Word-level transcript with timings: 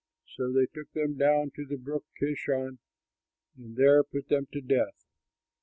So 0.35 0.51
they 0.51 0.65
took 0.65 0.91
them 0.93 1.15
down 1.15 1.51
to 1.51 1.63
the 1.63 1.77
Brook 1.77 2.03
Kishon 2.19 2.79
and 3.55 3.75
there 3.77 4.03
put 4.03 4.29
them 4.29 4.47
to 4.51 4.59
death. 4.59 5.05